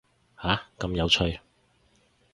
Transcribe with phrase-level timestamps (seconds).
[0.41, 1.39] 下，咁有趣